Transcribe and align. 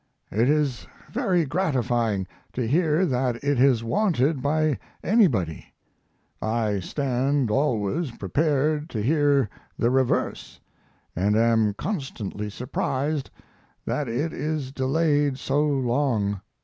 It 0.31 0.49
is 0.49 0.87
very 1.11 1.45
gratifying 1.45 2.25
to 2.53 2.67
hear 2.67 3.05
that 3.05 3.35
it 3.43 3.59
is 3.59 3.83
wanted 3.83 4.41
by 4.41 4.79
anybody. 5.03 5.67
I 6.41 6.79
stand 6.79 7.51
always 7.51 8.09
prepared 8.09 8.89
to 8.89 9.03
hear 9.03 9.47
the 9.77 9.91
reverse, 9.91 10.59
and 11.15 11.35
am 11.35 11.75
constantly 11.75 12.49
surprised 12.49 13.29
that 13.85 14.07
it 14.07 14.33
is 14.33 14.71
delayed 14.71 15.37
so 15.37 15.61
long. 15.67 16.41